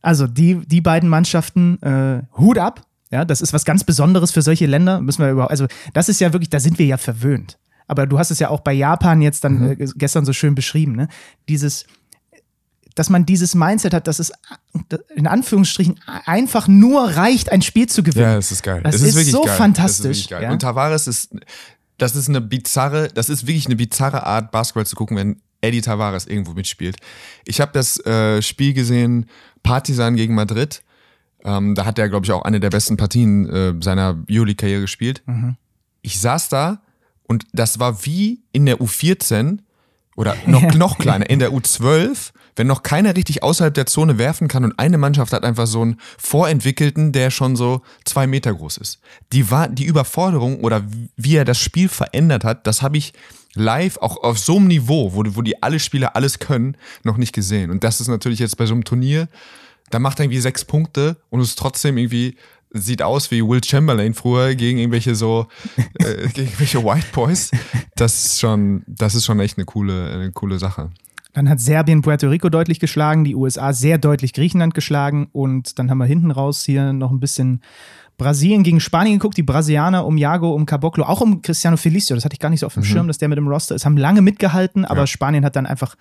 [0.00, 2.86] Also die, die beiden Mannschaften, äh, Hut ab.
[3.10, 5.00] Ja, das ist was ganz Besonderes für solche Länder.
[5.00, 7.58] Müssen wir überhaupt, also das ist ja wirklich, da sind wir ja verwöhnt.
[7.86, 9.70] Aber du hast es ja auch bei Japan jetzt dann mhm.
[9.72, 11.08] äh, gestern so schön beschrieben, ne?
[11.48, 11.86] Dieses,
[12.98, 14.32] dass man dieses Mindset hat, dass es
[15.14, 18.26] in Anführungsstrichen einfach nur reicht, ein Spiel zu gewinnen.
[18.26, 18.80] Ja, das ist geil.
[18.82, 19.56] Das, das ist, ist so geil.
[19.56, 20.22] fantastisch.
[20.22, 20.50] Ist ja?
[20.50, 21.30] Und Tavares ist,
[21.96, 25.80] das ist eine bizarre, das ist wirklich eine bizarre Art, Basketball zu gucken, wenn Eddie
[25.80, 26.96] Tavares irgendwo mitspielt.
[27.44, 29.26] Ich habe das äh, Spiel gesehen,
[29.62, 30.82] Partizan gegen Madrid.
[31.44, 35.22] Ähm, da hat er, glaube ich, auch eine der besten Partien äh, seiner Juli-Karriere gespielt.
[35.26, 35.56] Mhm.
[36.02, 36.82] Ich saß da
[37.22, 39.58] und das war wie in der U14
[40.16, 44.48] oder noch, noch kleiner, in der U12 wenn noch keiner richtig außerhalb der Zone werfen
[44.48, 48.78] kann und eine Mannschaft hat einfach so einen vorentwickelten, der schon so zwei Meter groß
[48.78, 49.00] ist.
[49.32, 50.84] Die, war, die Überforderung oder
[51.16, 53.12] wie er das Spiel verändert hat, das habe ich
[53.54, 57.32] live auch auf so einem Niveau, wo, wo die alle Spieler alles können, noch nicht
[57.32, 57.70] gesehen.
[57.70, 59.28] Und das ist natürlich jetzt bei so einem Turnier,
[59.90, 62.36] da macht er irgendwie sechs Punkte und es trotzdem irgendwie
[62.70, 67.50] sieht aus wie Will Chamberlain früher gegen irgendwelche so äh, gegen irgendwelche White Boys.
[67.96, 70.90] Das ist schon, das ist schon echt eine coole, eine coole Sache.
[71.38, 75.88] Dann hat Serbien Puerto Rico deutlich geschlagen, die USA sehr deutlich Griechenland geschlagen und dann
[75.88, 77.62] haben wir hinten raus hier noch ein bisschen
[78.16, 82.16] Brasilien gegen Spanien geguckt, die Brasilianer um Jago, um Caboclo, auch um Cristiano Felicio.
[82.16, 82.86] Das hatte ich gar nicht so auf dem mhm.
[82.86, 83.84] Schirm, dass der mit dem Roster ist.
[83.84, 85.06] Haben lange mitgehalten, aber ja.
[85.06, 85.94] Spanien hat dann einfach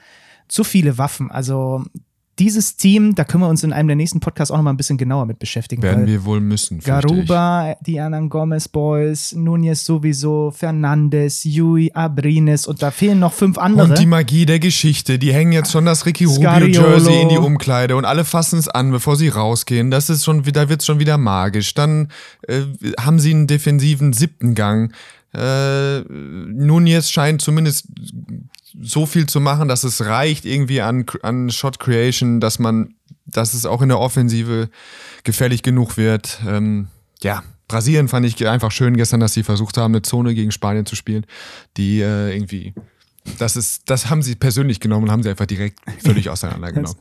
[0.48, 1.30] zu viele Waffen.
[1.30, 1.86] Also
[2.40, 4.78] dieses Team, da können wir uns in einem der nächsten Podcasts auch noch mal ein
[4.78, 5.82] bisschen genauer mit beschäftigen.
[5.82, 6.80] Werden wir wohl müssen.
[6.80, 13.58] Garuba, die Hernan Gomez Boys, Nunez sowieso, Fernandes, Yui, Abrines und da fehlen noch fünf
[13.58, 13.90] andere.
[13.90, 17.38] Und die Magie der Geschichte, die hängen jetzt schon das Ricky Rubio Jersey in die
[17.38, 19.90] Umkleide und alle fassen es an, bevor sie rausgehen.
[19.90, 21.74] Das ist schon wieder, wird schon wieder magisch.
[21.74, 22.10] Dann
[22.48, 22.62] äh,
[23.00, 24.94] haben sie einen defensiven siebten Gang.
[25.34, 27.88] Äh, Nunez scheint zumindest
[28.82, 33.54] so viel zu machen, dass es reicht irgendwie an, an Shot Creation, dass man, dass
[33.54, 34.70] es auch in der Offensive
[35.24, 36.40] gefährlich genug wird.
[36.48, 36.88] Ähm,
[37.22, 40.86] ja, Brasilien fand ich einfach schön gestern, dass sie versucht haben, eine Zone gegen Spanien
[40.86, 41.26] zu spielen,
[41.76, 42.74] die äh, irgendwie,
[43.40, 47.00] das ist, das haben sie persönlich genommen und haben sie einfach direkt völlig auseinandergenommen.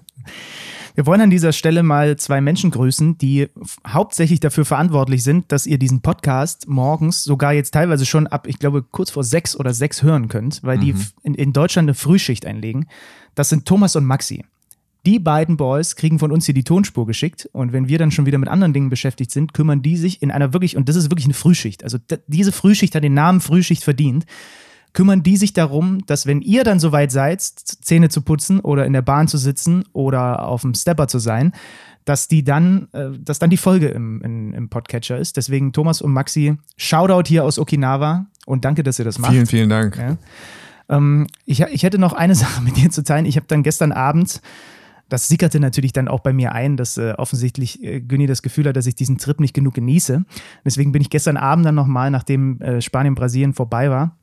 [0.97, 3.49] Wir wollen an dieser Stelle mal zwei Menschen grüßen, die
[3.87, 8.59] hauptsächlich dafür verantwortlich sind, dass ihr diesen Podcast morgens sogar jetzt teilweise schon ab, ich
[8.59, 10.81] glaube, kurz vor sechs oder sechs hören könnt, weil mhm.
[10.81, 12.87] die in, in Deutschland eine Frühschicht einlegen.
[13.35, 14.47] Das sind Thomas und Maxi.
[15.05, 18.25] Die beiden Boys kriegen von uns hier die Tonspur geschickt und wenn wir dann schon
[18.25, 21.11] wieder mit anderen Dingen beschäftigt sind, kümmern die sich in einer wirklich, und das ist
[21.11, 24.25] wirklich eine Frühschicht, also diese Frühschicht hat den Namen Frühschicht verdient,
[24.97, 28.95] kümmern die sich darum, dass wenn ihr dann soweit seid, Zähne zu putzen oder in
[28.95, 31.53] der Bahn zu sitzen oder auf dem Stepper zu sein,
[32.07, 35.37] dass die dann, äh, dass dann die Folge im, in, im Podcatcher ist.
[35.37, 39.33] Deswegen Thomas und Maxi, Shoutout hier aus Okinawa und danke, dass ihr das macht.
[39.33, 39.99] Vielen, vielen Dank.
[39.99, 40.17] Ja.
[40.89, 43.27] Ähm, ich, ich hätte noch eine Sache mit dir zu teilen.
[43.27, 44.41] Ich habe dann gestern Abend
[45.09, 48.67] das sickerte natürlich dann auch bei mir ein, dass äh, offensichtlich äh, Günni das Gefühl
[48.67, 50.25] hat, dass ich diesen Trip nicht genug genieße.
[50.65, 54.17] Deswegen bin ich gestern Abend dann nochmal, nachdem äh, Spanien-Brasilien vorbei war,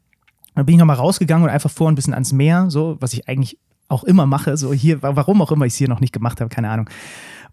[0.56, 3.28] dann bin ich nochmal rausgegangen und einfach vor ein bisschen ans Meer, so, was ich
[3.28, 6.42] eigentlich auch immer mache, so hier, warum auch immer ich es hier noch nicht gemacht
[6.42, 6.90] habe, keine Ahnung.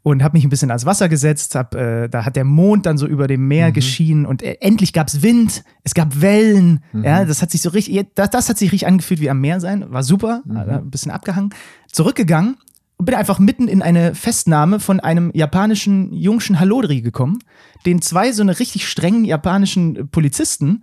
[0.03, 2.97] Und habe mich ein bisschen ans Wasser gesetzt, hab, äh, da hat der Mond dann
[2.97, 3.73] so über dem Meer mhm.
[3.75, 7.05] geschienen und äh, endlich gab es Wind, es gab Wellen, mhm.
[7.05, 9.61] ja, das hat sich so richtig, das, das, hat sich richtig angefühlt wie am Meer
[9.61, 10.57] sein, war super, mhm.
[10.57, 11.51] ein bisschen abgehangen,
[11.93, 12.57] zurückgegangen
[12.97, 17.39] und bin einfach mitten in eine Festnahme von einem japanischen Jungschen Halodri gekommen,
[17.85, 20.83] den zwei so eine richtig strengen japanischen Polizisten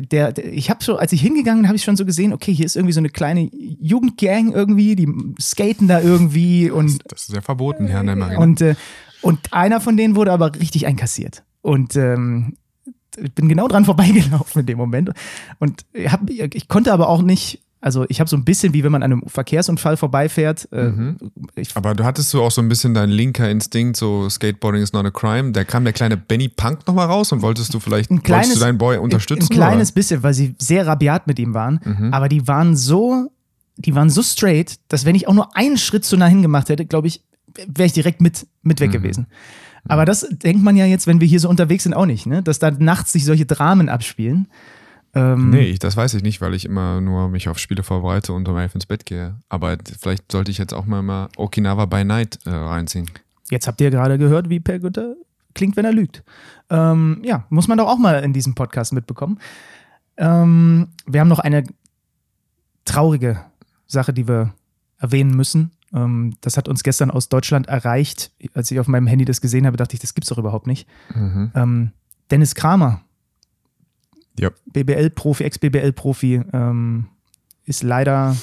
[0.00, 2.66] der, der, ich habe so, als ich hingegangen habe ich schon so gesehen, okay, hier
[2.66, 5.08] ist irgendwie so eine kleine Jugendgang irgendwie, die
[5.40, 7.02] skaten da irgendwie und.
[7.04, 8.38] Das, das ist ja verboten, Herr Nemmer.
[8.38, 8.74] Und, äh,
[9.20, 11.44] und einer von denen wurde aber richtig einkassiert.
[11.60, 12.56] Und ähm,
[13.16, 15.10] ich bin genau dran vorbeigelaufen in dem Moment.
[15.58, 18.92] Und hab, ich konnte aber auch nicht also ich habe so ein bisschen, wie wenn
[18.92, 20.68] man an einem Verkehrsunfall vorbeifährt.
[20.70, 21.16] Äh, mhm.
[21.74, 25.04] Aber du hattest so auch so ein bisschen dein linker Instinkt, so Skateboarding is not
[25.04, 25.50] a crime.
[25.50, 28.60] Da kam der kleine Benny Punk nochmal raus und wolltest du vielleicht ein kleines, du
[28.60, 29.48] deinen Boy unterstützen?
[29.50, 29.94] Ein, kleines oder?
[29.96, 31.80] bisschen, weil sie sehr rabiat mit ihm waren.
[31.84, 32.14] Mhm.
[32.14, 33.32] Aber die waren so,
[33.76, 36.86] die waren so straight, dass wenn ich auch nur einen Schritt zu nah hingemacht hätte,
[36.86, 37.24] glaube ich,
[37.66, 38.92] wäre ich direkt mit, mit weg mhm.
[38.92, 39.26] gewesen.
[39.88, 42.44] Aber das denkt man ja jetzt, wenn wir hier so unterwegs sind, auch nicht, ne?
[42.44, 44.46] dass da nachts sich solche Dramen abspielen.
[45.14, 48.32] Ähm, nee, ich, das weiß ich nicht, weil ich immer nur mich auf Spiele vorbereite
[48.32, 49.36] und um elf ins Bett gehe.
[49.48, 53.10] Aber vielleicht sollte ich jetzt auch mal, mal Okinawa by Night äh, reinziehen.
[53.50, 55.14] Jetzt habt ihr gerade gehört, wie Per Günther
[55.54, 56.22] klingt, wenn er lügt.
[56.70, 59.38] Ähm, ja, muss man doch auch mal in diesem Podcast mitbekommen.
[60.16, 61.64] Ähm, wir haben noch eine
[62.86, 63.40] traurige
[63.86, 64.54] Sache, die wir
[64.98, 65.72] erwähnen müssen.
[65.92, 68.32] Ähm, das hat uns gestern aus Deutschland erreicht.
[68.54, 70.88] Als ich auf meinem Handy das gesehen habe, dachte ich, das gibt's doch überhaupt nicht.
[71.14, 71.50] Mhm.
[71.54, 71.92] Ähm,
[72.30, 73.02] Dennis Kramer
[74.38, 74.50] ja.
[74.72, 77.06] BBL-Profi, Ex-BBL-Profi, ähm,
[77.64, 78.36] ist leider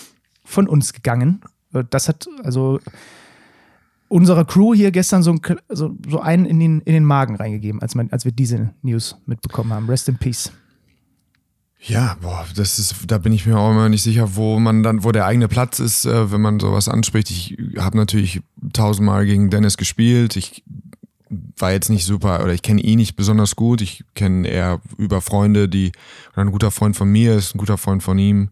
[0.44, 1.42] von uns gegangen.
[1.90, 2.80] Das hat also
[4.08, 7.82] unserer Crew hier gestern so, ein, so, so einen in den, in den Magen reingegeben,
[7.82, 9.88] als, man, als wir diese News mitbekommen haben.
[9.88, 10.52] Rest in Peace.
[11.82, 15.06] Ja, boah, das ist, da bin ich mir auch immer nicht sicher, wo man dann,
[15.06, 17.32] wo der eigene Platz ist, äh, wenn man sowas anspricht.
[17.32, 18.42] Ich habe natürlich
[18.74, 20.36] tausendmal gegen Dennis gespielt.
[20.36, 20.64] Ich
[21.30, 23.82] war jetzt nicht super, oder ich kenne ihn nicht besonders gut.
[23.82, 25.92] Ich kenne eher über Freunde, die,
[26.34, 28.50] oder ein guter Freund von mir ist ein guter Freund von ihm.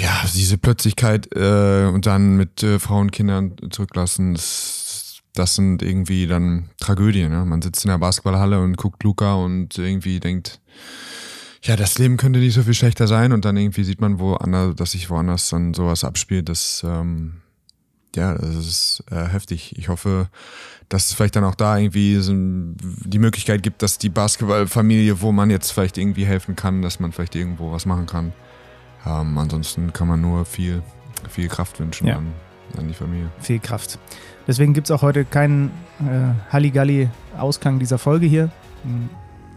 [0.00, 6.26] Ja, diese Plötzlichkeit äh, und dann mit äh, Frauen Kindern zurücklassen, das, das sind irgendwie
[6.26, 7.30] dann Tragödien.
[7.30, 7.44] Ne?
[7.44, 10.60] Man sitzt in der Basketballhalle und guckt Luca und irgendwie denkt,
[11.62, 14.74] ja, das Leben könnte nicht so viel schlechter sein und dann irgendwie sieht man woanders,
[14.74, 17.41] dass sich woanders dann sowas abspielt, das ähm,
[18.16, 19.76] ja, das ist äh, heftig.
[19.78, 20.28] Ich hoffe,
[20.88, 25.32] dass es vielleicht dann auch da irgendwie so die Möglichkeit gibt, dass die Basketballfamilie, wo
[25.32, 28.32] man jetzt vielleicht irgendwie helfen kann, dass man vielleicht irgendwo was machen kann.
[29.06, 30.82] Ähm, ansonsten kann man nur viel,
[31.28, 32.18] viel Kraft wünschen ja.
[32.18, 32.32] an,
[32.76, 33.30] an, die Familie.
[33.40, 33.98] Viel Kraft.
[34.46, 35.70] Deswegen gibt es auch heute keinen
[36.00, 38.50] äh, Halligalli-Ausklang dieser Folge hier.
[38.82, 39.08] Hm,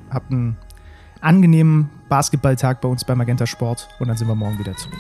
[0.10, 0.58] habt einen
[1.22, 5.00] angenehmen Basketballtag bei uns bei Magenta Sport und dann sind wir morgen wieder zurück.